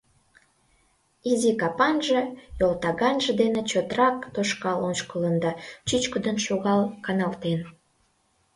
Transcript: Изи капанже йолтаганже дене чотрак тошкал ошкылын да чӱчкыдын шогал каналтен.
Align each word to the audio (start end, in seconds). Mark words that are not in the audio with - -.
Изи 1.31 1.51
капанже 1.61 2.19
йолтаганже 2.59 3.31
дене 3.41 3.61
чотрак 3.69 4.17
тошкал 4.35 4.79
ошкылын 4.91 5.35
да 5.43 5.51
чӱчкыдын 5.87 6.37
шогал 6.45 6.81
каналтен. 7.05 7.59